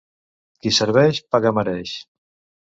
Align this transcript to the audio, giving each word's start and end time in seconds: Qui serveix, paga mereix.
Qui 0.63 0.71
serveix, 0.77 1.19
paga 1.35 1.53
mereix. 1.59 1.93